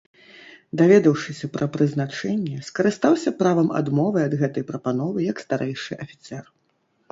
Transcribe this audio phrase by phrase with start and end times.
[0.79, 6.43] Даведаўшыся пра прызначэнне, скарыстаўся правам адмовы ад гэтай прапановы як старэйшы афіцэр.